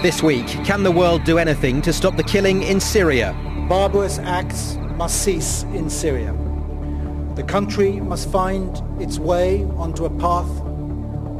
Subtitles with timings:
[0.00, 3.36] This week, can the world do anything to stop the killing in Syria?
[3.68, 6.32] Barbarous acts must cease in Syria.
[7.34, 10.48] The country must find its way onto a path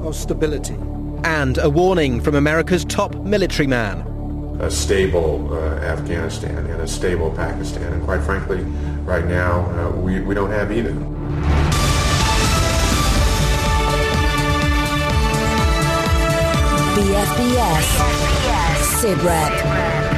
[0.04, 0.74] of stability.
[1.22, 4.00] And a warning from America's top military man.
[4.60, 7.92] A stable uh, Afghanistan and a stable Pakistan.
[7.92, 8.62] And quite frankly,
[9.04, 10.94] right now, uh, we, we don't have either.
[16.98, 18.37] BFBS.
[19.00, 19.52] SITREP.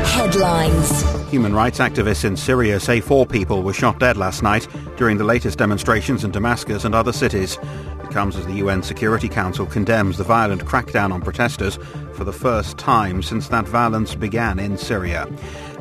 [0.06, 1.02] Headlines.
[1.30, 4.66] Human rights activists in Syria say four people were shot dead last night
[4.96, 7.58] during the latest demonstrations in Damascus and other cities.
[8.02, 11.78] It comes as the UN Security Council condemns the violent crackdown on protesters
[12.14, 15.28] for the first time since that violence began in Syria.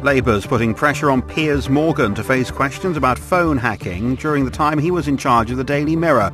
[0.04, 4.80] Labour's putting pressure on Piers Morgan to face questions about phone hacking during the time
[4.80, 6.32] he was in charge of the Daily Mirror.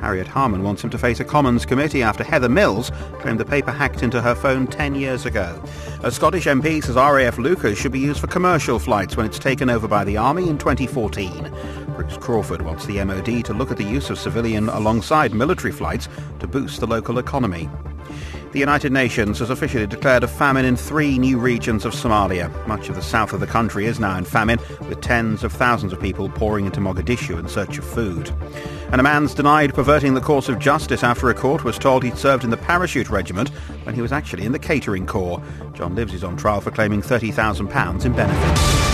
[0.00, 3.72] Harriet Harman wants him to face a Commons committee after Heather Mills claimed the paper
[3.72, 5.60] hacked into her phone 10 years ago.
[6.04, 9.68] A Scottish MP says RAF Leuchars should be used for commercial flights when it's taken
[9.68, 11.52] over by the Army in 2014.
[11.96, 16.08] Bruce Crawford wants the MOD to look at the use of civilian alongside military flights
[16.38, 17.68] to boost the local economy.
[18.50, 22.50] The United Nations has officially declared a famine in three new regions of Somalia.
[22.66, 25.92] Much of the south of the country is now in famine, with tens of thousands
[25.92, 28.32] of people pouring into Mogadishu in search of food.
[28.90, 32.16] And a man's denied perverting the course of justice after a court was told he'd
[32.16, 33.50] served in the parachute regiment
[33.84, 35.42] when he was actually in the catering corps.
[35.74, 38.87] John Lives is on trial for claiming £30,000 in benefits.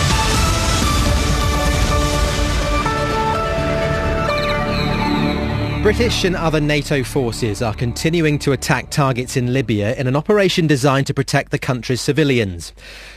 [5.84, 10.66] British and other NATO forces are continuing to attack targets in Libya in an operation
[10.66, 12.72] designed to protect the country's civilians.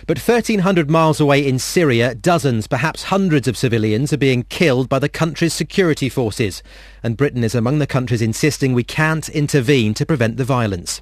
[0.06, 5.00] But 1,300 miles away in Syria, dozens, perhaps hundreds of civilians are being killed by
[5.00, 6.62] the country's security forces.
[7.04, 11.02] And Britain is among the countries insisting we can't intervene to prevent the violence.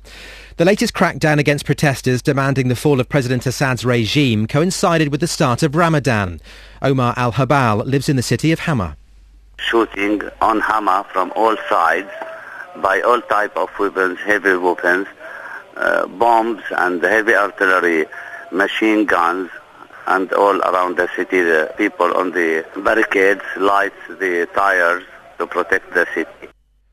[0.58, 5.26] The latest crackdown against protesters demanding the fall of President Assad's regime coincided with the
[5.26, 6.42] start of Ramadan.
[6.84, 8.97] Omar al-Habal lives in the city of Hama
[9.58, 12.10] shooting on Hama from all sides
[12.82, 15.08] by all type of weapons, heavy weapons,
[15.78, 18.06] uh, bombs and heavy artillery,
[18.52, 19.50] machine guns,
[20.08, 25.04] and all around the city, the people on the barricades light the tires
[25.38, 26.30] to protect the city.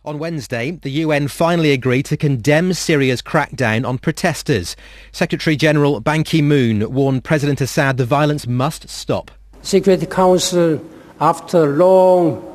[0.04, 4.74] On Wednesday, the UN finally agreed to condemn Syria's crackdown on protesters.
[5.12, 9.30] Secretary General Ban Ki-moon warned President Assad the violence must stop.
[9.60, 10.84] Security Council,
[11.20, 12.51] after long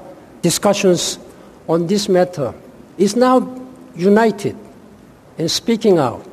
[0.48, 1.20] discussions
[1.68, 2.54] on this matter
[2.98, 3.36] is now
[3.96, 4.56] united
[5.38, 6.24] in speaking out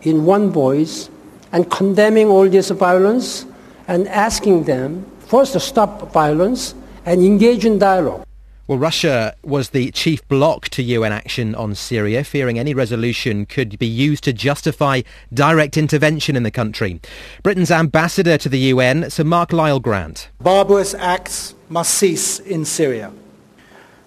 [0.00, 1.10] in one voice
[1.52, 3.44] and condemning all this violence
[3.86, 8.24] and asking them first to stop violence and engage in dialogue.
[8.66, 13.78] Well, Russia was the chief bloc to UN action on Syria, fearing any resolution could
[13.78, 15.02] be used to justify
[15.34, 17.00] direct intervention in the country.
[17.42, 20.30] Britain's ambassador to the UN, Sir Mark Lyall Grant.
[20.38, 23.12] Barbarous acts must cease in Syria.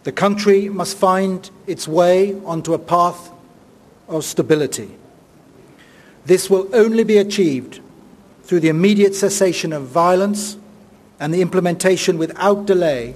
[0.03, 3.31] The country must find its way onto a path
[4.09, 4.91] of stability.
[6.25, 7.79] This will only be achieved
[8.43, 10.57] through the immediate cessation of violence
[11.19, 13.15] and the implementation without delay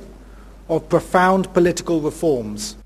[0.70, 2.78] of profound political reforms.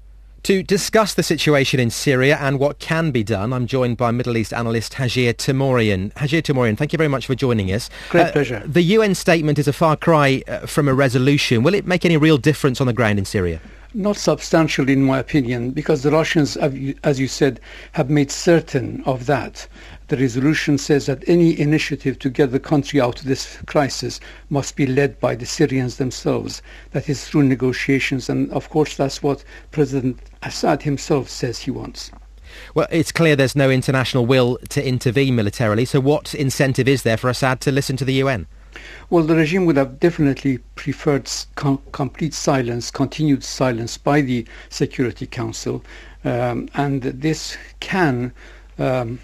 [0.43, 4.37] To discuss the situation in Syria and what can be done, I'm joined by Middle
[4.37, 6.11] East analyst Hajir Teymourian.
[6.13, 7.91] Hajir Teymourian, thank you very much for joining us.
[8.09, 8.63] Great uh, pleasure.
[8.65, 11.61] The UN statement is a far cry uh, from a resolution.
[11.61, 13.61] Will it make any real difference on the ground in Syria?
[13.93, 17.59] Not substantial, in my opinion, because the Russians, as you said,
[17.91, 19.67] have made certain of that.
[20.07, 24.77] The resolution says that any initiative to get the country out of this crisis must
[24.77, 26.61] be led by the Syrians themselves.
[26.91, 32.11] That is through negotiations, and of course, that's what President Assad himself says he wants.
[32.73, 35.83] Well, it's clear there's no international will to intervene militarily.
[35.83, 38.47] So, what incentive is there for Assad to listen to the UN?
[39.09, 45.27] Well, the regime would have definitely preferred com- complete silence, continued silence by the Security
[45.27, 45.83] Council,
[46.23, 48.33] um, and this can
[48.79, 49.19] um,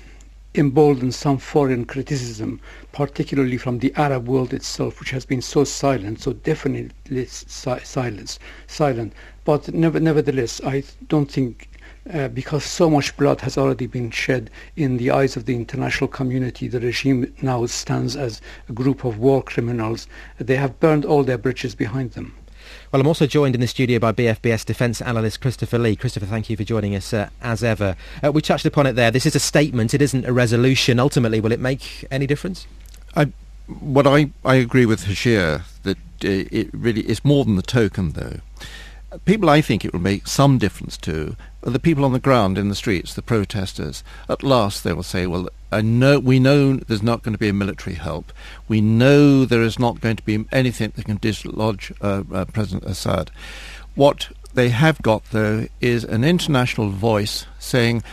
[0.55, 2.59] embolden some foreign criticism,
[2.91, 9.13] particularly from the Arab world itself, which has been so silent, so definitely si- silent.
[9.45, 11.69] But never, nevertheless, I don't think
[12.13, 16.07] uh, because so much blood has already been shed in the eyes of the international
[16.07, 16.67] community.
[16.67, 20.07] The regime now stands as a group of war criminals.
[20.37, 22.35] They have burned all their bridges behind them.
[22.91, 25.95] Well, I'm also joined in the studio by BFBS defence analyst Christopher Lee.
[25.95, 27.95] Christopher, thank you for joining us uh, as ever.
[28.23, 29.11] Uh, we touched upon it there.
[29.11, 29.93] This is a statement.
[29.93, 30.99] It isn't a resolution.
[30.99, 32.67] Ultimately, will it make any difference?
[33.15, 33.31] I,
[33.67, 38.39] what I, I agree with Hajir that it really is more than the token, though.
[39.23, 42.57] People I think it will make some difference to are the people on the ground
[42.57, 44.03] in the streets, the protesters.
[44.27, 47.47] At last they will say, well, I know, we know there's not going to be
[47.47, 48.33] a military help.
[48.67, 52.83] We know there is not going to be anything that can dislodge uh, uh, President
[52.83, 53.31] Assad.
[53.95, 58.03] What they have got, though, is an international voice saying,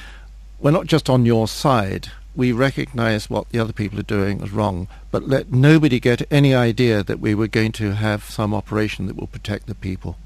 [0.60, 2.08] we're not just on your side.
[2.36, 6.54] We recognize what the other people are doing is wrong, but let nobody get any
[6.54, 10.16] idea that we were going to have some operation that will protect the people.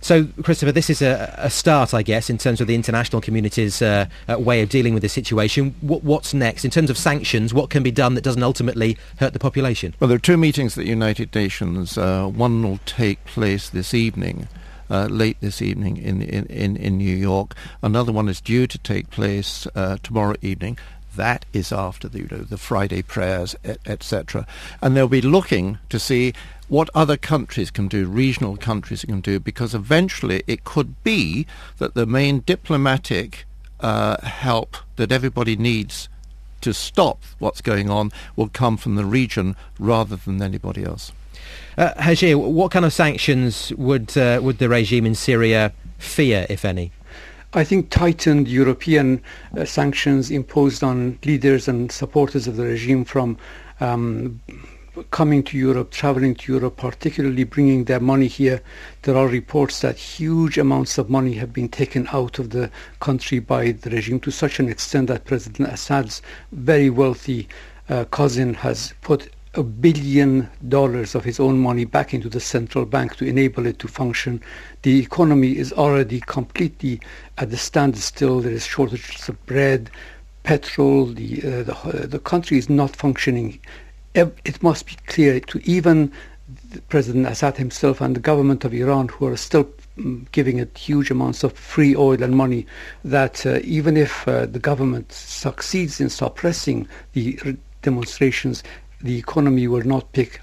[0.00, 3.80] So, Christopher, this is a, a, start, I guess, in terms of the international community's
[3.80, 5.74] uh, uh, way of dealing with this situation.
[5.80, 6.64] What, what's next?
[6.64, 9.94] In terms of sanctions, what can be done that doesn't ultimately hurt the population?
[10.00, 11.96] Well, there are two meetings at the United Nations.
[11.96, 14.48] Uh, one will take place this evening.
[14.90, 17.54] Uh, late this evening in, in, in, in New York.
[17.82, 20.76] Another one is due to take place uh, tomorrow evening.
[21.16, 23.56] That is after the, you know, the Friday prayers,
[23.86, 24.46] etc.
[24.82, 26.34] And they'll be looking to see
[26.68, 31.46] what other countries can do, regional countries can do, because eventually it could be
[31.78, 33.44] that the main diplomatic
[33.80, 36.08] uh, help that everybody needs
[36.62, 41.12] to stop what's going on will come from the region rather than anybody else.
[41.76, 46.64] Uh, Hajir, what kind of sanctions would uh, would the regime in Syria fear, if
[46.64, 46.92] any?
[47.52, 49.22] I think tightened European
[49.56, 53.36] uh, sanctions imposed on leaders and supporters of the regime from
[53.80, 54.40] um,
[55.10, 58.60] coming to Europe, traveling to Europe, particularly bringing their money here.
[59.02, 62.70] There are reports that huge amounts of money have been taken out of the
[63.00, 67.48] country by the regime to such an extent that President Assad's very wealthy
[67.88, 72.84] uh, cousin has put a billion dollars of his own money back into the central
[72.84, 74.42] bank to enable it to function.
[74.82, 77.00] The economy is already completely
[77.38, 78.40] at the standstill.
[78.40, 79.90] There is shortages of bread,
[80.42, 81.06] petrol.
[81.06, 83.60] The uh, the, uh, the country is not functioning
[84.14, 86.12] it must be clear to even
[86.88, 91.10] President Assad himself and the government of Iran, who are still mm, giving it huge
[91.10, 92.66] amounts of free oil and money,
[93.04, 98.62] that uh, even if uh, the government succeeds in suppressing the demonstrations,
[99.00, 100.40] the economy will not pick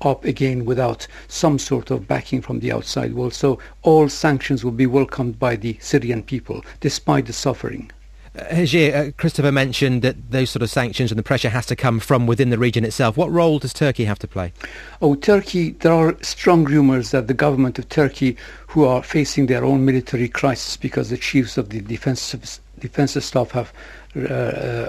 [0.00, 3.34] up again without some sort of backing from the outside world.
[3.34, 7.90] So all sanctions will be welcomed by the Syrian people, despite the suffering.
[8.34, 12.00] Hajir, uh, Christopher mentioned that those sort of sanctions and the pressure has to come
[12.00, 13.16] from within the region itself.
[13.16, 14.52] What role does Turkey have to play?
[15.00, 18.36] Oh, Turkey, there are strong rumors that the government of Turkey,
[18.66, 23.52] who are facing their own military crisis because the chiefs of the defensive, defensive staff
[23.52, 23.72] have
[24.16, 24.88] uh, uh,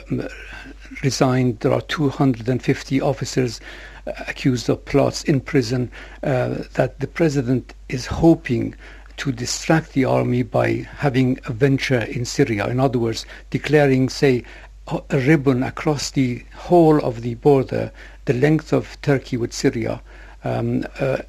[1.04, 3.62] resigned, there are 250 officers
[4.08, 5.92] uh, accused of plots in prison,
[6.24, 8.74] uh, that the president is hoping
[9.18, 12.68] to distract the army by having a venture in Syria.
[12.68, 14.44] In other words, declaring, say,
[14.88, 17.92] a ribbon across the whole of the border,
[18.26, 20.02] the length of Turkey with Syria,
[20.44, 21.24] um, a,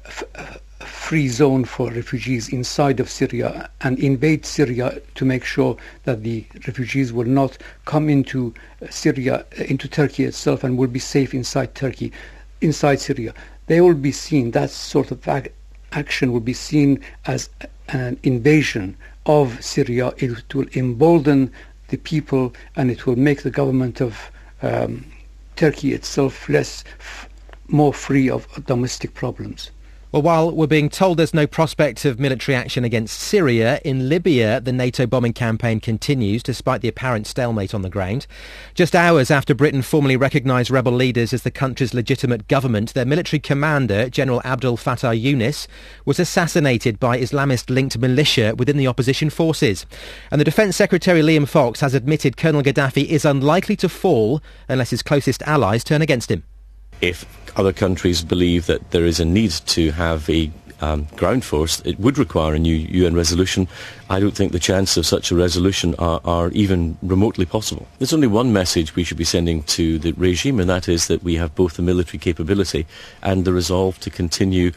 [0.79, 6.45] free zone for refugees inside of Syria and invade Syria to make sure that the
[6.67, 8.53] refugees will not come into
[8.89, 12.11] Syria, into Turkey itself and will be safe inside Turkey,
[12.61, 13.33] inside Syria.
[13.67, 15.27] They will be seen, that sort of
[15.91, 17.49] action will be seen as
[17.89, 21.51] an invasion of Syria, it will embolden
[21.89, 25.05] the people and it will make the government of um,
[25.55, 26.83] Turkey itself less,
[27.67, 29.71] more free of domestic problems.
[30.09, 34.61] Well, while we're being told there's no prospect of military action against Syria, in Libya
[34.61, 38.25] the NATO bombing campaign continues despite the apparent stalemate on the ground.
[38.73, 43.41] Just hours after Britain formally recognised rebel leaders as the country's legitimate government, their military
[43.41, 45.67] commander, General Abdel Fattah Yunus,
[46.05, 49.85] was assassinated by Islamist-linked militia within the opposition forces.
[50.31, 54.91] And the Defence Secretary Liam Fox has admitted Colonel Gaddafi is unlikely to fall unless
[54.91, 56.45] his closest allies turn against him.
[57.01, 57.25] If
[57.57, 61.99] other countries believe that there is a need to have a um, ground force, it
[61.99, 63.67] would require a new UN resolution.
[64.09, 67.87] I don't think the chances of such a resolution are, are, even remotely possible.
[67.97, 71.23] There's only one message we should be sending to the regime, and that is that
[71.23, 72.85] we have both the military capability
[73.21, 74.71] and the resolve to continue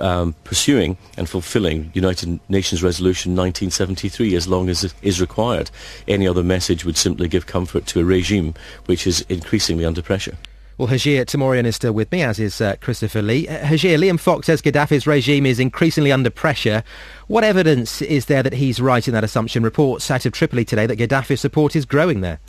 [0.00, 5.70] um, pursuing and fulfilling United Nations Resolution 1973 as long as it is required.
[6.08, 8.54] Any other message would simply give comfort to a regime
[8.86, 10.36] which is increasingly under pressure.
[10.78, 13.46] Well, Hajir Teymourian is still with me, as is uh, Christopher Lee.
[13.46, 16.82] Uh, Hajir, Liam Fox says Gaddafi's regime is increasingly under pressure.
[17.26, 19.62] What evidence is there that he's right in that assumption?
[19.62, 22.40] Reports out of Tripoli today that Gaddafi's support is growing there.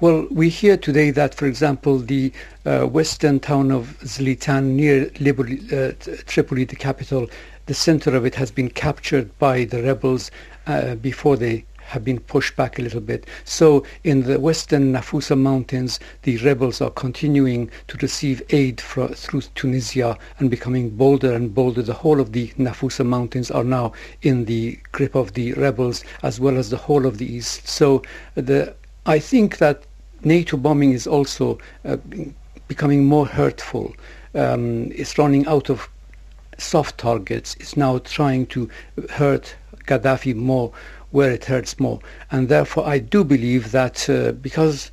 [0.00, 2.32] Well, we hear today that, for example, the
[2.64, 5.92] uh, western town of Zlitan near Tripoli, uh,
[6.26, 7.28] Tripoli, the capital,
[7.66, 10.30] the center of it has been captured by the rebels
[10.68, 13.26] uh, before they have been pushed back a little bit.
[13.44, 19.14] So in the western Nafusa mountains, the rebels are continuing to receive aid through
[19.54, 21.82] Tunisia and becoming bolder and bolder.
[21.82, 23.92] The whole of the Nafusa mountains are now
[24.22, 27.66] in the grip of the rebels, as well as the whole of the east.
[27.66, 28.02] So
[28.34, 28.74] the
[29.06, 29.84] I think that
[30.22, 31.96] NATO bombing is also uh,
[32.66, 33.94] becoming more hurtful.
[34.34, 35.88] Um, it's running out of
[36.58, 37.56] soft targets.
[37.60, 38.68] It's now trying to
[39.10, 40.72] hurt Gaddafi more
[41.10, 42.00] where it hurts more.
[42.30, 44.90] And therefore, I do believe that uh, because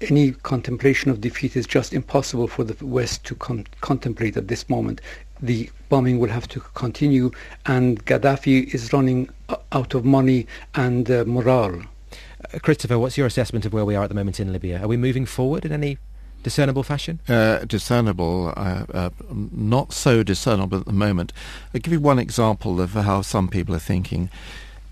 [0.00, 4.68] any contemplation of defeat is just impossible for the West to con- contemplate at this
[4.68, 5.00] moment.
[5.42, 7.30] The bombing will have to continue,
[7.66, 9.28] and Gaddafi is running
[9.72, 11.82] out of money and uh, morale.
[12.12, 14.82] Uh, Christopher, what's your assessment of where we are at the moment in Libya?
[14.82, 15.98] Are we moving forward in any
[16.42, 17.20] discernible fashion?
[17.28, 21.32] Uh, discernible, uh, uh, not so discernible at the moment.
[21.74, 24.30] I'll give you one example of how some people are thinking.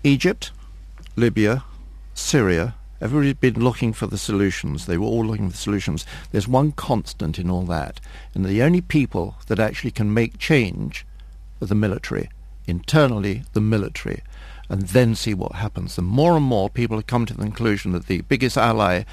[0.03, 0.51] Egypt,
[1.15, 1.63] Libya,
[2.13, 4.85] Syria, everybody's been looking for the solutions.
[4.85, 6.05] They were all looking for solutions.
[6.31, 7.99] There's one constant in all that,
[8.33, 11.05] and the only people that actually can make change
[11.61, 12.29] are the military.
[12.67, 14.21] Internally, the military
[14.69, 15.97] and then see what happens.
[15.97, 19.03] And more and more people have come to the conclusion that the biggest ally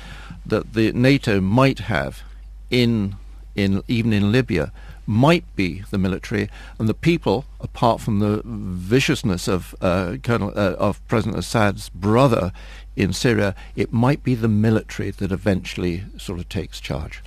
[0.45, 2.23] that the NATO might have
[2.71, 3.17] in
[3.55, 4.71] in even in Libya
[5.07, 6.49] might be the military,
[6.79, 12.53] and the people, apart from the viciousness of uh, Colonel uh, of President Assad's brother
[12.97, 17.23] in Syria, it might be the military that eventually sort of takes charge.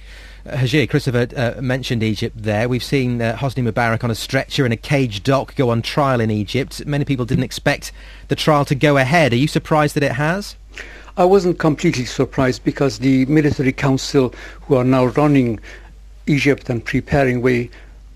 [0.45, 2.67] Hajir, Christopher uh, mentioned Egypt there.
[2.67, 6.21] We've seen uh, Hosni Mubarak on a stretcher in a cage dock go on trial
[6.21, 6.85] in Egypt.
[6.85, 7.91] Many people didn't expect
[8.29, 9.33] the trial to go ahead.
[9.33, 10.55] Are you surprised that it has?
[11.17, 15.59] I wasn't completely surprised because the military council who are now running
[16.29, 17.69] Egypt and preparing way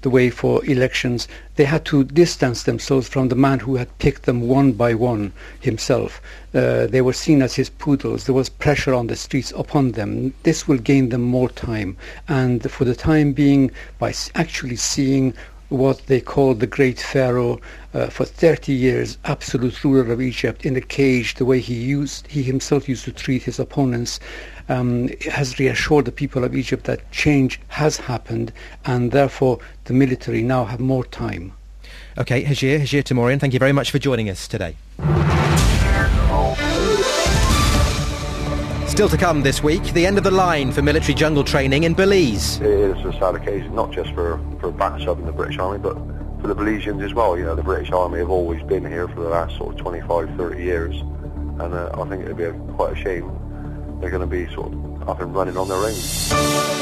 [0.03, 4.24] the way for elections, they had to distance themselves from the man who had picked
[4.24, 6.22] them one by one himself.
[6.53, 8.25] Uh, they were seen as his poodles.
[8.25, 10.34] There was pressure on the streets upon them.
[10.43, 11.98] This will gain them more time.
[12.27, 15.34] And for the time being, by actually seeing
[15.74, 17.60] what they called the great pharaoh
[17.96, 22.27] uh, for 30 years absolute ruler of Egypt in a cage the way he used
[22.27, 24.20] he himself used to treat his opponents
[24.70, 28.53] um, has reassured the people of Egypt that change has happened
[28.86, 31.51] and therefore the military now have more time.
[32.20, 34.75] Okay, Hajir, Hajir Teymourian, thank you very much for joining us today.
[38.94, 41.96] Still to come this week, the end of the line for military jungle training in
[41.96, 42.62] Belize.
[42.62, 45.96] It is a sad occasion, not just for, for Batsub and the British Army, but
[46.40, 47.36] for the Belizeans as well.
[47.36, 50.38] You know, the British Army have always been here for the last sort of 25,
[50.38, 53.32] 30 years, and uh, I think it would be a, quite a shame
[54.00, 56.73] they're going to be sort of up and running on their own.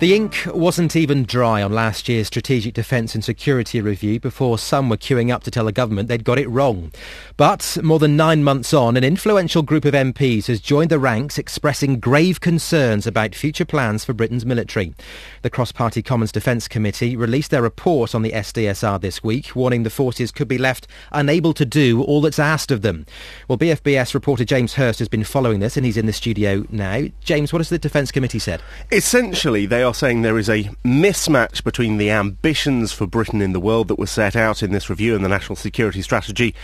[0.00, 4.88] The ink wasn't even dry on last year's Strategic Defence and Security Review before some
[4.88, 6.92] were queuing up to tell the government they'd got it wrong.
[7.36, 11.36] But more than nine months on, an influential group of MPs has joined the ranks
[11.36, 14.94] expressing grave concerns about future plans for Britain's military.
[15.42, 19.90] The Cross-Party Commons Defence Committee released their report on the SDSR this week, warning the
[19.90, 23.04] forces could be left unable to do all that's asked of them.
[23.48, 27.06] Well, BFBS reporter James Hurst has been following this and he's in the studio now.
[27.20, 28.62] James, what has the Defence Committee said?
[28.92, 33.60] Essentially, they are saying there is a mismatch between the ambitions for Britain in the
[33.60, 36.54] world that were set out in this review and the national security strategy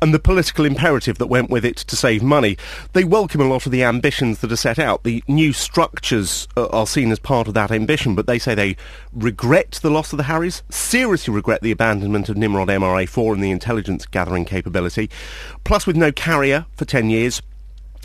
[0.00, 2.56] and the political imperative that went with it to save money.
[2.92, 5.04] They welcome a lot of the ambitions that are set out.
[5.04, 8.76] The new structures uh, are seen as part of that ambition, but they say they
[9.12, 13.50] regret the loss of the Harriers, seriously regret the abandonment of Nimrod MRA-4 and the
[13.50, 15.08] intelligence gathering capability,
[15.64, 17.42] plus with no carrier for 10 years,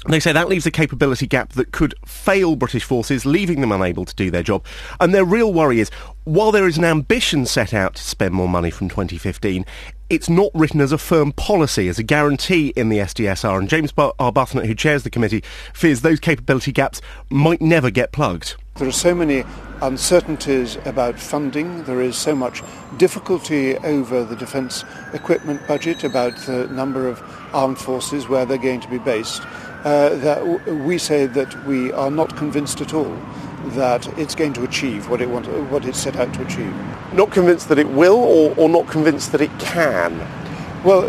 [0.07, 4.05] they say that leaves a capability gap that could fail British forces, leaving them unable
[4.05, 4.63] to do their job.
[4.99, 5.89] And their real worry is,
[6.23, 9.65] while there is an ambition set out to spend more money from 2015,
[10.09, 13.59] it's not written as a firm policy, as a guarantee in the SDSR.
[13.59, 18.55] And James Arbuthnot, who chairs the committee, fears those capability gaps might never get plugged.
[18.75, 19.43] There are so many
[19.81, 21.83] uncertainties about funding.
[21.83, 22.61] There is so much
[22.97, 27.21] difficulty over the defence equipment budget, about the number of
[27.53, 29.41] armed forces, where they're going to be based
[29.83, 33.17] uh, that w- we say that we are not convinced at all
[33.75, 36.73] that it's going to achieve what it want, what it's set out to achieve.
[37.13, 40.19] Not convinced that it will, or, or not convinced that it can.
[40.83, 41.03] Well,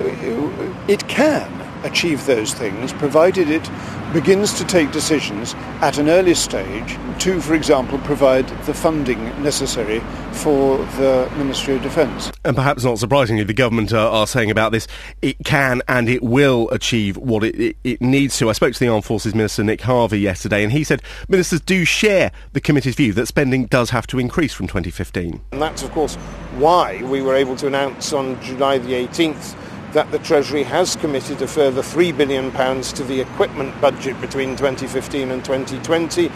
[0.89, 1.51] it can
[1.85, 3.69] achieve those things, provided it
[4.13, 10.01] begins to take decisions at an early stage to, for example, provide the funding necessary
[10.33, 12.31] for the Ministry of Defence.
[12.45, 14.87] And perhaps not surprisingly, the government are, are saying about this,
[15.21, 18.49] it can and it will achieve what it, it, it, needs to.
[18.49, 21.85] I spoke to the Armed Forces Minister, Nick Harvey, yesterday, and he said ministers do
[21.85, 25.41] share the committee's view that spending does have to increase from 2015.
[25.53, 26.15] And that's, of course,
[26.57, 29.57] why we were able to announce on July the 18th
[29.93, 35.31] that the Treasury has committed a further £3 billion to the equipment budget between 2015
[35.31, 36.29] and 2020,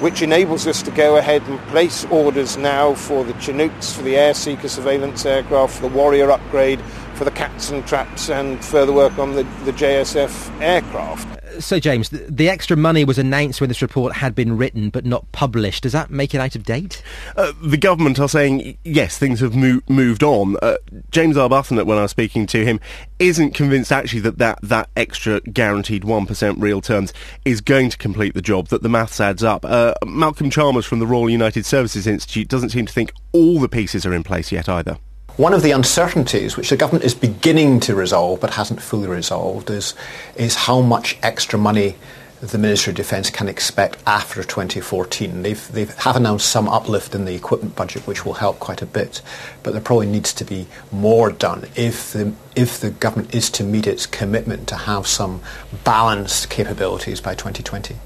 [0.00, 4.14] which enables us to go ahead and place orders now for the Chinooks, for the
[4.14, 6.80] Airseeker surveillance aircraft, for the Warrior upgrade,
[7.14, 11.39] for the Cats and Traps, and further work on the, the JSF aircraft.
[11.60, 15.04] So, James, the, the, extra money was announced when this report had been written but
[15.04, 15.84] not published.
[15.84, 17.02] Does that make it out of date?
[17.36, 20.56] Uh, the government are saying, yes, things have mo- moved on.
[20.62, 20.76] Uh,
[21.10, 22.80] James Arbuthnot, when I was speaking to him,
[23.18, 27.12] isn't convinced actually that, that that extra guaranteed 1% real terms
[27.44, 29.64] is going to complete the job, that the maths adds up.
[29.64, 33.68] Uh, Malcolm Chalmers from the Royal United Services Institute doesn't seem to think all the
[33.68, 34.98] pieces are in place yet either.
[35.40, 39.70] One of the uncertainties which the government is beginning to resolve but hasn't fully resolved
[39.70, 39.94] is,
[40.36, 41.96] is how much extra money
[42.42, 45.40] the Ministry of Defence can expect after 2014.
[45.40, 48.86] They've, they have announced some uplift in the equipment budget which will help quite a
[48.86, 49.22] bit,
[49.62, 53.64] but there probably needs to be more done if the, if the government is to
[53.64, 55.40] meet its commitment to have some
[55.84, 57.96] balanced capabilities by 2020.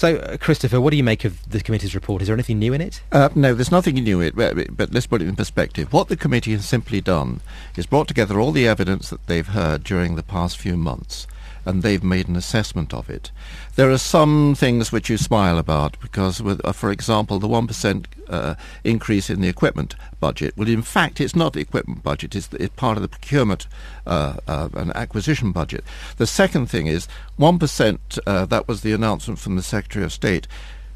[0.00, 2.22] So, uh, Christopher, what do you make of the committee's report?
[2.22, 3.02] Is there anything new in it?
[3.12, 5.92] Uh, no, there's nothing new in it, but, but, let's put it in perspective.
[5.92, 7.42] What the committee has simply done
[7.76, 11.26] is brought together all the evidence that they've heard during the past few months
[11.64, 13.30] and they've made an assessment of it.
[13.76, 18.06] There are some things which you smile about because, with, uh, for example, the 1%
[18.28, 22.48] uh, increase in the equipment budget, well, in fact, it's not the equipment budget, it's,
[22.54, 23.66] it's part of the procurement
[24.06, 25.84] uh, uh and acquisition budget.
[26.16, 30.46] The second thing is 1%, uh, that was the announcement from the Secretary of State.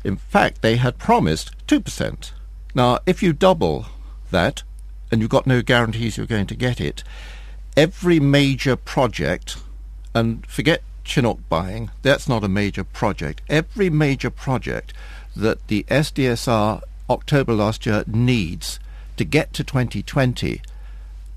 [0.03, 2.33] In fact, they had promised 2%.
[2.75, 3.87] Now, if you double
[4.31, 4.63] that,
[5.11, 7.05] and you've got no guarantees you're going to get it,
[7.77, 9.57] every major project
[10.15, 13.43] and forget Chinook buying, that's not a major project.
[13.49, 14.93] Every major project
[15.37, 18.79] that the SDSR October last year needs
[19.17, 20.63] to get to 2020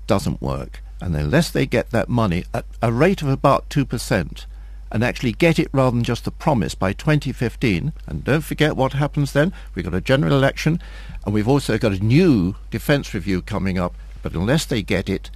[0.06, 0.82] doesn't work.
[1.00, 4.46] And unless they get that money at a rate of about 2%,
[4.90, 7.92] and actually get it rather than just the promise by 2015.
[8.06, 9.52] And don't forget what happens then.
[9.74, 10.80] We've got a general election,
[11.24, 13.94] and we've also got a new defence review coming up.
[14.22, 15.30] But unless they get it,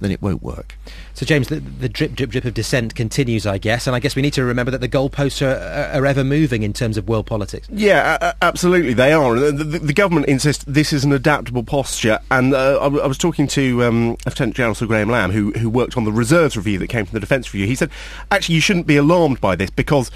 [0.00, 0.76] then it won't work.
[1.14, 4.14] So, James, the, the, drip, drip, drip of dissent continues, I guess, and I guess
[4.14, 7.26] we need to remember that the goalposts are, are ever moving in terms of world
[7.26, 7.66] politics.
[7.70, 9.38] Yeah, absolutely, they are.
[9.38, 13.16] The, the, the, government insists this is an adaptable posture, and uh, I, I, was
[13.16, 16.78] talking to um, Lieutenant General Sir Graeme Lamb, who, who worked on the reserves review
[16.78, 17.66] that came from the defence review.
[17.66, 17.90] He said,
[18.30, 20.10] actually, you shouldn't be alarmed by this because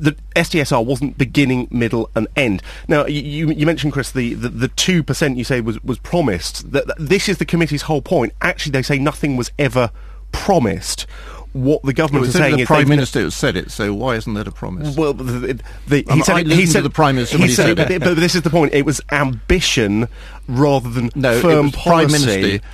[0.00, 2.62] the SDSR wasn't beginning, middle, and end.
[2.88, 6.72] Now, you, you mentioned, Chris, the, the, 2% you say was, was promised.
[6.72, 8.32] That, that This is the committee's whole point.
[8.40, 9.90] Actually, they say nothing was ever
[10.32, 11.06] promised
[11.52, 13.70] what the government is saying the prime minister said it.
[13.70, 14.96] So why isn't that a promise?
[14.96, 17.38] Well, the, the, he, said, he said the prime minister.
[17.38, 18.72] He said, said but, but, this is the point.
[18.72, 20.06] It was ambition
[20.46, 21.80] rather than no, firm policy.
[21.80, 22.66] Prime minister.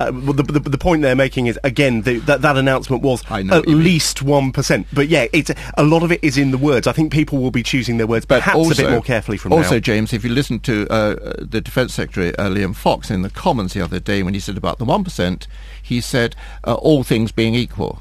[0.00, 3.66] Uh, the, the, the, point they're making is again the, that that announcement was at
[3.66, 4.86] least one percent.
[4.92, 6.86] But yeah, it's a lot of it is in the words.
[6.86, 9.38] I think people will be choosing their words but perhaps also, a bit more carefully
[9.38, 9.58] from there.
[9.58, 9.80] also, now.
[9.80, 13.74] James, if you listen to uh, the Defence Secretary uh, Liam Fox in the Commons
[13.74, 15.46] the other day when he said about the one percent,
[15.82, 18.00] he said uh, all things being equal.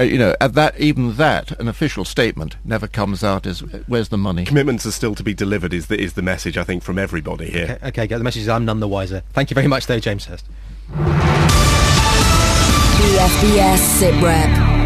[0.00, 4.10] Uh, you know, at that even that an official statement never comes out as where's
[4.10, 4.44] the money.
[4.44, 5.72] Commitments are still to be delivered.
[5.72, 7.78] Is the is the message I think from everybody here.
[7.82, 9.22] Okay, okay the message is I'm none the wiser.
[9.32, 10.46] Thank you very much, though, James Hurst.
[10.88, 12.18] BFBS
[14.00, 14.78] SITREP.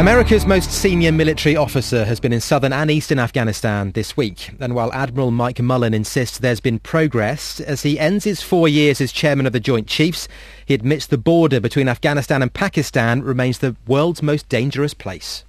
[0.00, 4.50] America's most senior military officer has been in southern and eastern Afghanistan this week.
[4.58, 9.00] And while Admiral Mike Mullen insists there's been progress, as he ends his four years
[9.00, 10.26] as chairman of the Joint Chiefs,
[10.66, 15.44] he admits the border between Afghanistan and Pakistan remains the world's most dangerous place.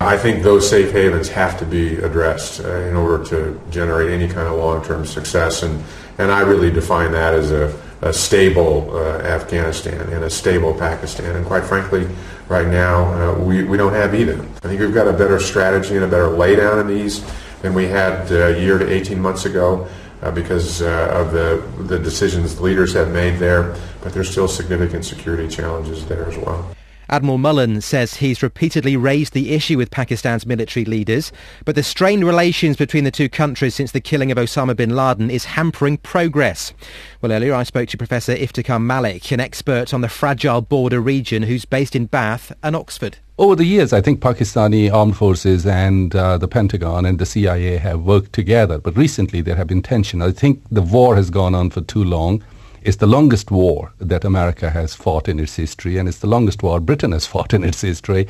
[0.00, 4.26] I think those safe havens have to be addressed uh, in order to generate any
[4.26, 5.62] kind of long-term success.
[5.62, 5.84] And,
[6.18, 11.36] and I really define that as a a stable uh, Afghanistan and a stable Pakistan.
[11.36, 12.08] And quite frankly,
[12.48, 14.34] right now, uh, we, we don't have either.
[14.62, 17.24] I think we've got a better strategy and a better laydown in the East
[17.62, 19.88] than we had uh, a year to 18 months ago.
[20.22, 25.04] Uh, because uh, of the, the decisions leaders have made there, but there's still significant
[25.04, 26.64] security challenges there as well.
[27.12, 31.30] Admiral Mullen says he's repeatedly raised the issue with Pakistan's military leaders,
[31.66, 35.30] but the strained relations between the two countries since the killing of Osama bin Laden
[35.30, 36.72] is hampering progress.
[37.20, 41.42] Well, earlier I spoke to Professor Iftikhar Malik, an expert on the fragile border region
[41.42, 43.18] who's based in Bath and Oxford.
[43.36, 47.76] Over the years, I think Pakistani armed forces and uh, the Pentagon and the CIA
[47.76, 50.22] have worked together, but recently there have been tension.
[50.22, 52.42] I think the war has gone on for too long
[52.84, 56.64] It's the longest war that America has fought in its history, and it's the longest
[56.64, 58.26] war Britain has fought in its history,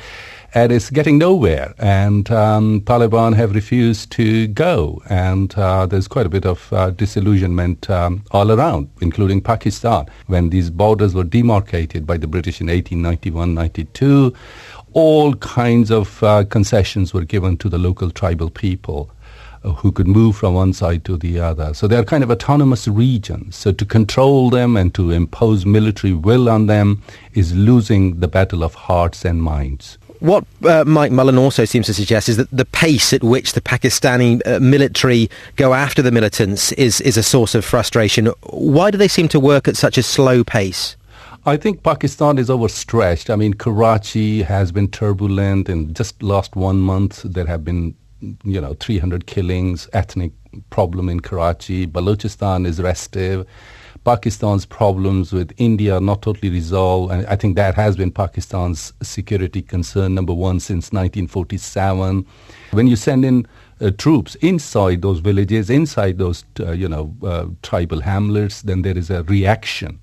[0.53, 1.73] and it's getting nowhere.
[1.79, 6.91] And um, Taliban have refused to go, and uh, there's quite a bit of uh,
[6.91, 10.05] disillusionment um, all around, including Pakistan.
[10.27, 14.35] When these borders were demarcated by the British in 1891-92,
[14.93, 19.09] all kinds of uh, concessions were given to the local tribal people
[19.63, 21.73] who could move from one side to the other.
[21.73, 23.55] So they're kind of autonomous regions.
[23.55, 27.01] So to control them and to impose military will on them
[27.33, 29.97] is losing the battle of hearts and minds.
[30.19, 33.61] What uh, Mike Mullen also seems to suggest is that the pace at which the
[33.61, 38.27] Pakistani uh, military go after the militants is, is a source of frustration.
[38.43, 40.95] Why do they seem to work at such a slow pace?
[41.45, 43.29] I think Pakistan is overstretched.
[43.29, 45.67] I mean, Karachi has been turbulent.
[45.67, 47.93] In just last one month, there have been,
[48.43, 50.31] you know, 300 killings, ethnic
[50.69, 51.87] problem in Karachi.
[51.87, 53.45] Balochistan is restive.
[54.05, 59.61] Pakistan's problems with India not totally resolved, and I think that has been Pakistan's security
[59.61, 62.25] concern number one since 1947.
[62.71, 63.47] When you send in
[63.79, 68.97] uh, troops inside those villages, inside those uh, you know uh, tribal hamlets, then there
[68.97, 69.99] is a reaction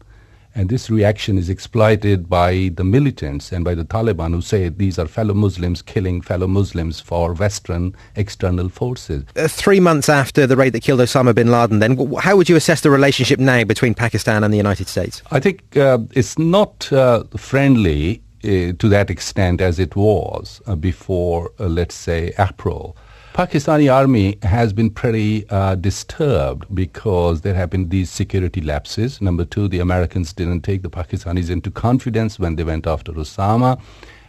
[0.55, 4.99] and this reaction is exploited by the militants and by the Taliban who say these
[4.99, 9.25] are fellow Muslims killing fellow Muslims for Western external forces.
[9.37, 12.57] Uh, three months after the raid that killed Osama bin Laden, then, how would you
[12.57, 15.23] assess the relationship now between Pakistan and the United States?
[15.31, 20.75] I think uh, it's not uh, friendly uh, to that extent as it was uh,
[20.75, 22.97] before, uh, let's say, April.
[23.33, 29.21] Pakistani army has been pretty uh, disturbed because there have been these security lapses.
[29.21, 33.81] Number two, the Americans didn't take the Pakistanis into confidence when they went after Osama.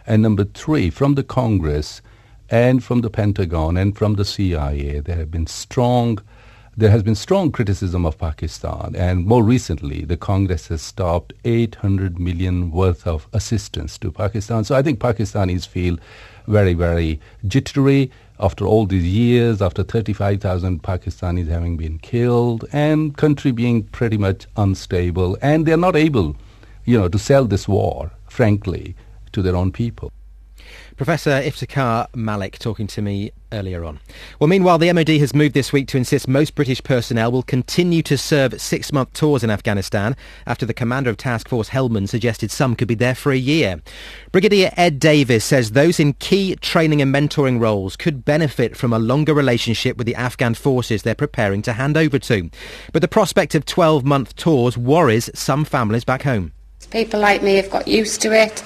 [0.06, 2.00] And number three, from the Congress
[2.48, 6.20] and from the Pentagon and from the CIA, there have been strong
[6.74, 12.18] there has been strong criticism of Pakistan, and more recently, the Congress has stopped 800
[12.18, 14.64] million worth of assistance to Pakistan.
[14.64, 15.98] So I think Pakistanis feel
[16.46, 23.52] very, very jittery after all these years, after 35,000 Pakistanis having been killed, and country
[23.52, 26.36] being pretty much unstable, and they're not able,
[26.84, 28.94] you know, to sell this war, frankly,
[29.32, 30.12] to their own people.
[31.02, 33.98] Professor Iftikhar Malik talking to me earlier on.
[34.38, 38.02] Well, meanwhile, the MOD has moved this week to insist most British personnel will continue
[38.04, 40.14] to serve six-month tours in Afghanistan
[40.46, 43.82] after the commander of Task Force Helmand suggested some could be there for a year.
[44.30, 49.00] Brigadier Ed Davis says those in key training and mentoring roles could benefit from a
[49.00, 52.48] longer relationship with the Afghan forces they're preparing to hand over to.
[52.92, 56.52] But the prospect of 12-month tours worries some families back home.
[56.92, 58.62] People like me have got used to it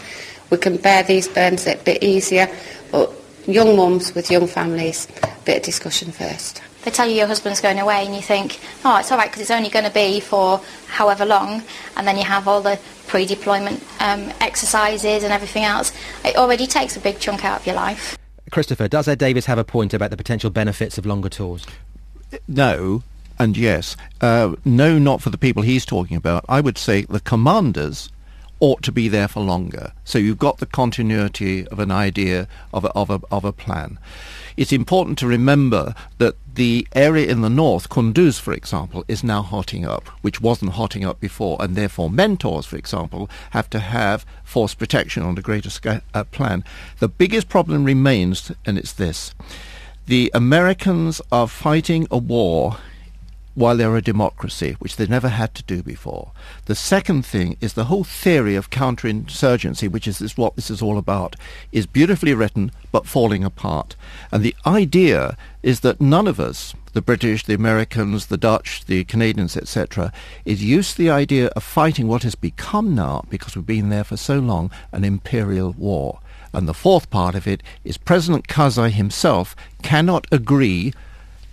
[0.51, 2.49] we can bear these burdens a bit easier.
[2.91, 3.11] But
[3.47, 6.63] young mums with young families, a bit of discussion first.
[6.85, 9.43] They tell you your husband's going away and you think, oh, it's all right because
[9.43, 11.65] it's only going to be for however long.
[11.97, 12.79] And then you have all the
[13.09, 15.93] pre-deployment um, exercises and everything else.
[16.25, 18.17] It already takes a big chunk out of your life.
[18.53, 21.67] Christopher, does Ed Davis have a point about the potential benefits of longer tours?
[22.47, 23.03] No,
[23.39, 23.97] and yes.
[24.21, 26.45] Uh, no, not for the people he's talking about.
[26.49, 28.11] I would say the commanders
[28.61, 29.93] ought to be there for longer.
[30.05, 33.99] So you've got the continuity of an idea of a, of a, of a plan.
[34.57, 39.43] It's important to remember that the area in the north, Kunduz, for example, is now
[39.43, 44.25] hotting up, which wasn't hotting up before, and therefore mentors, for example, have to have
[44.43, 46.65] force protection on a greater sca- uh, plan.
[46.99, 49.35] The biggest problem remains, and it's this.
[50.07, 52.79] The Americans are fighting a war
[53.57, 56.31] while they're a democracy, which they've never had to do before.
[56.67, 60.83] The second thing is the whole theory of counterinsurgency, which is, is what this is
[60.83, 61.37] all about,
[61.73, 63.97] is beautifully written but falling apart.
[64.31, 69.05] And the idea is that none of us, the British, the Americans, the Dutch, the
[69.05, 70.13] Canadians, etc.,
[70.45, 74.05] is used to the idea of fighting what has become now, because we've been there
[74.05, 76.21] for so long, an imperial war.
[76.53, 80.93] And the fourth part of it is President Karzai himself cannot agree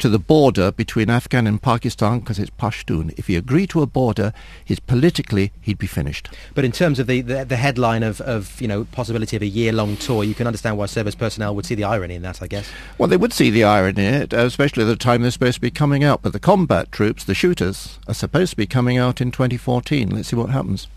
[0.04, 3.18] to the border between Afghan and Pakistan because it's Pashtun.
[3.18, 4.34] If he agreed to a border,
[4.66, 6.28] his politically he'd be finished.
[6.54, 9.48] But in terms of the, the, the headline of, of you know possibility of a
[9.48, 12.42] year long tour, you can understand why service personnel would see the irony in that,
[12.42, 12.70] I guess.
[12.98, 15.62] Well, they would see the irony in it, especially at the time they're supposed to
[15.62, 16.22] be coming out.
[16.22, 20.10] But the combat troops, the shooters, are supposed to be coming out in 2014.
[20.10, 20.90] Let's see what happens.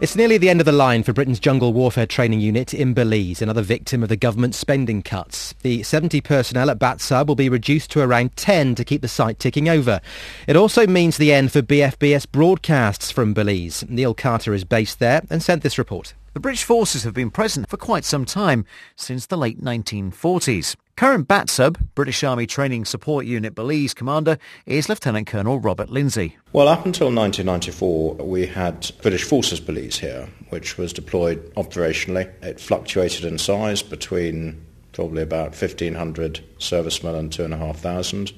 [0.00, 3.42] It's nearly the end of the line for Britain's Jungle Warfare Training Unit in Belize,
[3.42, 5.56] another victim of the government's spending cuts.
[5.62, 9.40] The 70 personnel at BATSUB will be reduced to around 10 to keep the site
[9.40, 10.00] ticking over.
[10.46, 13.84] It also means the end for BFBS broadcasts from Belize.
[13.88, 16.14] Neil Carter is based there and sent this report.
[16.32, 20.76] The British forces have been present for quite some time, since the late 1940s.
[20.98, 26.36] Current BATSUB, British Army Training Support Unit Belize commander, is Lieutenant Colonel Robert Lindsay.
[26.52, 32.28] Well, up until 1994, we had British Forces Belize here, which was deployed operationally.
[32.42, 34.60] It fluctuated in size between
[34.92, 38.32] probably about 1,500 servicemen and 2,500.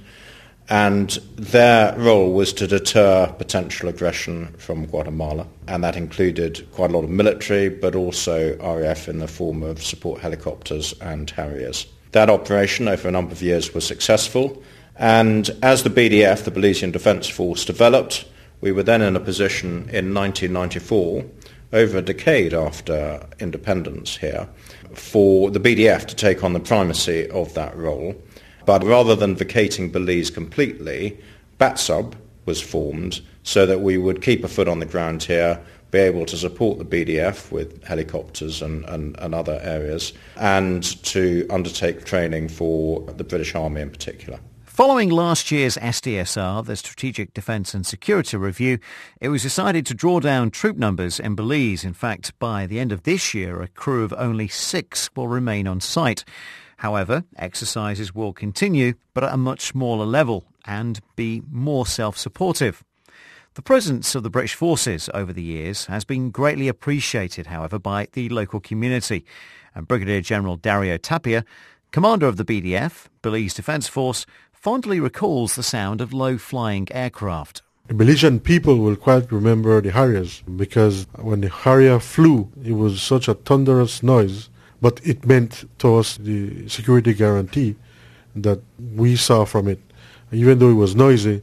[0.69, 5.47] And their role was to deter potential aggression from Guatemala.
[5.67, 9.83] And that included quite a lot of military, but also RAF in the form of
[9.83, 11.87] support helicopters and Harriers.
[12.13, 14.63] That operation over a number of years was successful.
[14.97, 18.27] And as the BDF, the Belizean Defence Force, developed,
[18.61, 21.25] we were then in a position in 1994,
[21.73, 24.49] over a decade after independence here,
[24.93, 28.21] for the BDF to take on the primacy of that role.
[28.67, 31.19] But rather than vacating Belize completely,
[31.59, 35.99] BATSUB was formed so that we would keep a foot on the ground here, be
[35.99, 42.05] able to support the BDF with helicopters and, and, and, other areas, and to undertake
[42.05, 44.39] training for the British Army in particular.
[44.65, 48.79] Following last year's SDSR, the Strategic Defence and Security Review,
[49.21, 51.85] it was decided to draw down troop numbers in Belize.
[51.85, 55.67] In fact, by the end of this year, a crew of only six will remain
[55.67, 56.25] on site.
[56.79, 62.83] However, exercises will continue, but at a much smaller level and be more self-supportive.
[63.61, 68.09] The presence of the British forces over the years has been greatly appreciated, however, by
[68.15, 69.27] the local community.
[69.75, 71.45] And Brigadier General Dario Tapia,
[71.93, 77.61] commander of the BDF, Belize Defence Force, fondly recalls the sound of low-flying aircraft.
[77.89, 83.03] The Belizean people will quite remember the Harriers because when the Harrier flew, it was
[83.03, 84.49] such a thunderous noise,
[84.81, 87.77] but it meant to us the security guarantee
[88.35, 88.63] that
[88.97, 89.81] we saw from it.
[90.33, 91.43] Even though it was noisy,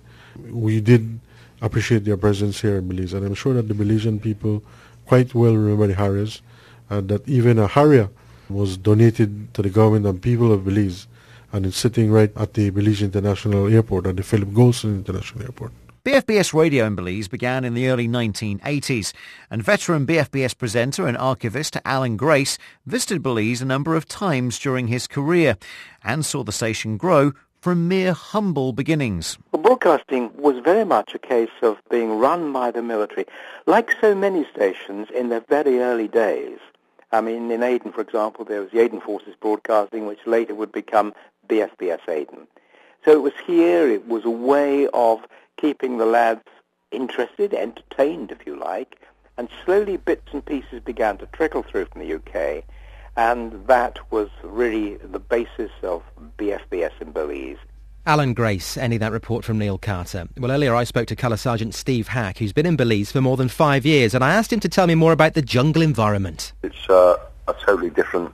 [0.49, 1.19] we did
[1.61, 3.13] appreciate their presence here in Belize.
[3.13, 4.63] And I'm sure that the Belizean people
[5.05, 6.41] quite well remember the Harriers,
[6.89, 8.09] and that even a Harrier
[8.49, 11.07] was donated to the government and people of Belize
[11.51, 15.71] and it's sitting right at the Belize International Airport, at the Philip Goldson International Airport.
[16.03, 19.11] BFBS radio in Belize began in the early 1980s,
[19.51, 24.87] and veteran BFBS presenter and archivist Alan Grace visited Belize a number of times during
[24.87, 25.57] his career
[26.03, 29.37] and saw the station grow from mere humble beginnings.
[29.51, 33.25] Broadcasting was very much a case of being run by the military.
[33.65, 36.59] Like so many stations in their very early days,
[37.11, 40.71] I mean, in Aden, for example, there was the Aden Forces Broadcasting, which later would
[40.71, 41.13] become
[41.47, 42.47] BFBS Aden.
[43.05, 45.21] So it was here, it was a way of
[45.55, 46.43] keeping the lads
[46.91, 48.99] interested, entertained, if you like,
[49.37, 52.63] and slowly bits and pieces began to trickle through from the UK,
[53.17, 56.03] and that was really the basis of
[56.37, 57.57] BFBS in Belize.
[58.05, 60.29] Alan Grace, ending that report from Neil Carter.
[60.37, 63.35] Well, earlier I spoke to Colour Sergeant Steve Hack, who's been in Belize for more
[63.35, 66.53] than five years, and I asked him to tell me more about the jungle environment.
[66.63, 67.17] It's uh,
[67.49, 68.33] a totally different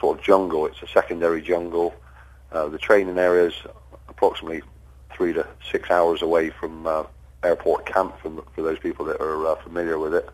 [0.00, 0.66] sort of jungle.
[0.66, 1.94] It's a secondary jungle.
[2.50, 3.54] Uh, the training area is
[4.08, 4.62] approximately
[5.14, 7.04] three to six hours away from uh,
[7.44, 10.28] airport camp for, for those people that are uh, familiar with it.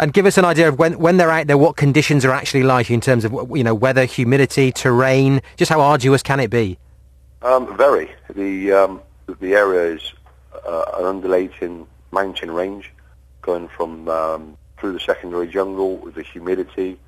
[0.00, 2.62] And give us an idea of when, when they're out there, what conditions are actually
[2.62, 5.42] like in terms of you know weather, humidity, terrain.
[5.58, 6.78] Just how arduous can it be?
[7.42, 8.10] Um, very.
[8.34, 9.02] The um,
[9.40, 10.14] the area is
[10.66, 12.90] uh, an undulating mountain range,
[13.42, 16.98] going from um, through the secondary jungle with the humidity.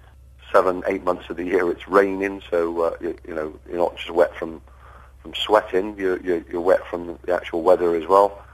[0.52, 3.96] Seven, eight months of the year it's raining, so uh, you, you, know you're not
[3.96, 4.60] just wet from
[5.22, 5.96] from sweating.
[5.96, 8.44] You're, you're, you're wet from the actual weather as well.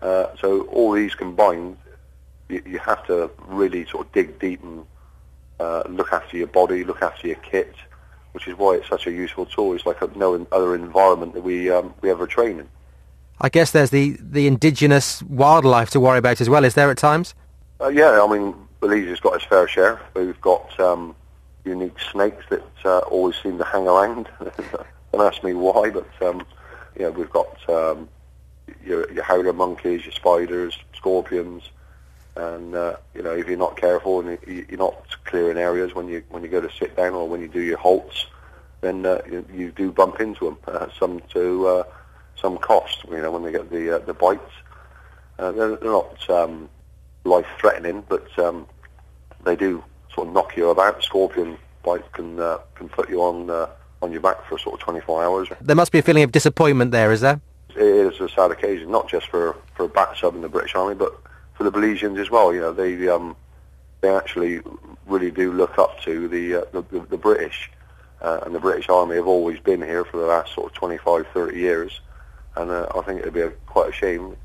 [0.00, 1.76] Uh, so all these combined,
[2.48, 4.84] you, you, have to really sort of dig deep and
[5.60, 7.74] uh, look after your body, look after your kit,
[8.32, 9.74] which is why it's such a useful tool.
[9.74, 12.68] It's like no other environment that we um, we ever train in.
[13.40, 16.64] I guess there's the, the indigenous wildlife to worry about as well.
[16.64, 17.34] Is there at times?
[17.80, 20.00] Uh, yeah, I mean, Belize has got its fair share.
[20.14, 21.14] We've got um,
[21.64, 24.28] unique snakes that uh, always seem to hang around.
[25.12, 26.44] Don't ask me why, but um,
[26.98, 28.08] yeah, we've got um,
[28.84, 31.70] your, your howler monkeys, your spiders, scorpions,
[32.38, 36.22] and uh, you know if you're not careful and you're not clearing areas when you
[36.30, 38.26] when you go to sit down or when you do your halts,
[38.80, 40.58] then uh, you, you do bump into them.
[40.66, 41.82] Uh, some to uh,
[42.36, 44.52] some cost, you know, when they get the uh, the bites.
[45.38, 46.68] Uh, they're, they're not um,
[47.24, 48.66] life threatening, but um,
[49.44, 49.82] they do
[50.14, 51.02] sort of knock you about.
[51.02, 53.68] Scorpion bite can uh, can put you on uh,
[54.02, 55.48] on your back for sort of 24 hours.
[55.60, 57.40] There must be a feeling of disappointment there, is there?
[57.70, 60.94] It is a sad occasion, not just for for a BATSUB in the British Army,
[60.94, 61.20] but
[61.58, 62.54] for the Belizeans as well.
[62.54, 63.36] You know, they um,
[64.00, 64.60] they actually
[65.06, 67.70] really do look up to the uh, the, the, the, British,
[68.22, 71.26] uh, and the British Army have always been here for the last sort of 25,
[71.34, 72.00] 30 years,
[72.56, 74.36] and uh, I think it'd be a, quite a shame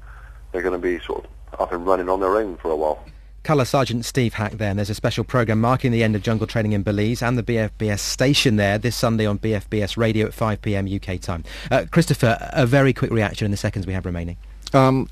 [0.52, 3.04] they're going to be sort of up and running on their own for a while.
[3.43, 6.47] Colour Sergeant Steve Hack there, and there's a special programme marking the end of jungle
[6.47, 10.95] training in Belize and the BFBS station there this Sunday on BFBS radio at 5pm
[10.95, 11.43] UK time.
[11.69, 14.38] Uh, Christopher, a very quick reaction in the seconds we have remaining.
[14.73, 15.10] Um,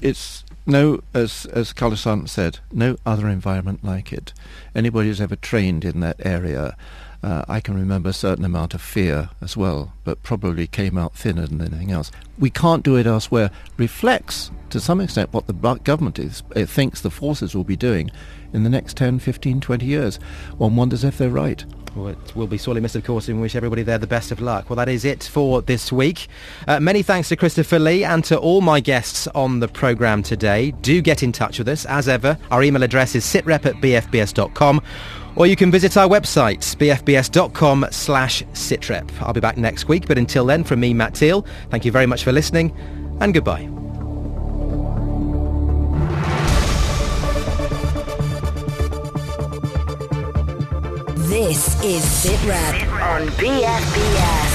[0.00, 4.32] it's no, as as Colour said, no other environment like it.
[4.74, 6.76] Anybody who's ever trained in that area
[7.24, 11.14] uh, I can remember a certain amount of fear as well, but probably came out
[11.14, 12.12] thinner than anything else.
[12.38, 13.50] We can't do it elsewhere.
[13.76, 18.10] Reflects, to some extent, what the government is, it thinks the forces will be doing
[18.52, 20.16] in the next 10, 15, 20 years.
[20.58, 21.64] One wonders if they're right.
[21.96, 24.40] Well, it will be sorely missed, of course, and wish everybody there the best of
[24.40, 24.68] luck.
[24.68, 26.26] Well, that is it for this week.
[26.66, 30.72] Uh, many thanks to Christopher Lee and to all my guests on the programme today.
[30.82, 31.86] Do get in touch with us.
[31.86, 34.82] As ever, our email address is sitrep at bfbs.com
[35.36, 39.10] or you can visit our website, bfbs.com slash sitrep.
[39.20, 42.06] I'll be back next week, but until then, from me, Matt Teal, thank you very
[42.06, 42.74] much for listening,
[43.20, 43.68] and goodbye.
[51.28, 54.53] This is SITREP on BFBS.